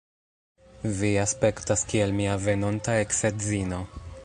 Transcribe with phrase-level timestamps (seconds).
[1.01, 3.85] Vi aspektas kiel mia venonta eks-edzino.